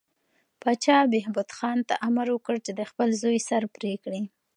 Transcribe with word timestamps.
پاچا 0.61 0.97
بهبود 1.11 1.49
خان 1.57 1.77
ته 1.87 1.95
امر 2.07 2.27
وکړ 2.31 2.55
چې 2.65 2.71
د 2.79 2.81
خپل 2.89 3.09
زوی 3.21 3.39
سر 3.49 3.63
پرې 3.75 3.93
کړي. 4.03 4.21